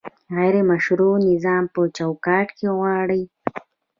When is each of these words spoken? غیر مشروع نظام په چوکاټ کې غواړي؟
غیر 0.35 0.55
مشروع 0.69 1.13
نظام 1.29 1.63
په 1.73 1.81
چوکاټ 1.97 2.47
کې 2.57 2.67
غواړي؟ 2.77 3.21